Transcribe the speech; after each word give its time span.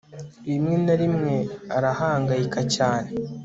rimwe 0.47 0.75
na 0.85 0.95
rimwe 1.01 1.35
arahangayika 1.75 2.59
cyane 2.75 3.09